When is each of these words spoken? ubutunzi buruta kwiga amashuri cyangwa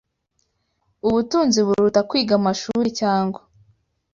ubutunzi 1.07 1.59
buruta 1.67 2.01
kwiga 2.09 2.33
amashuri 2.39 2.89
cyangwa 2.99 3.39